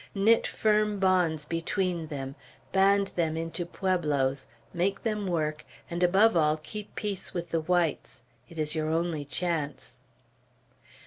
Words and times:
Knit 0.15 0.47
firm 0.47 0.97
bonds 0.97 1.45
between 1.45 2.07
them; 2.07 2.33
band 2.71 3.09
them 3.09 3.37
into 3.37 3.67
pueblos; 3.67 4.47
make 4.73 5.03
them 5.03 5.27
work; 5.27 5.63
and 5.91 6.01
above 6.01 6.35
all, 6.35 6.57
keep 6.57 6.95
peace 6.95 7.35
with 7.35 7.51
the 7.51 7.61
whites. 7.61 8.23
It 8.49 8.57
is 8.57 8.73
your 8.73 8.89
only 8.89 9.23
chance." 9.25 9.97